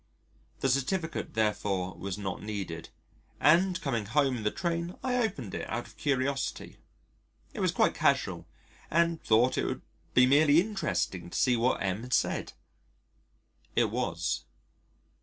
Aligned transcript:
The 0.61 0.69
certificate 0.69 1.35
therefore 1.35 1.93
was 1.95 2.17
not 2.17 2.41
needed, 2.41 2.89
and 3.39 3.79
coming 3.81 4.07
home 4.07 4.37
in 4.37 4.41
the 4.41 4.49
train 4.49 4.95
I 5.03 5.17
opened 5.17 5.53
it 5.53 5.69
out 5.69 5.85
of 5.85 5.95
curiosity.... 5.95 6.77
I 7.55 7.59
was 7.59 7.71
quite 7.71 7.93
casual 7.93 8.47
and 8.89 9.23
thought 9.23 9.59
it 9.59 9.65
would 9.65 9.83
be 10.15 10.25
merely 10.25 10.59
interesting 10.59 11.29
to 11.29 11.37
see 11.37 11.55
what 11.55 11.83
M 11.83 12.09
said. 12.09 12.53
It 13.75 13.91
was. 13.91 14.41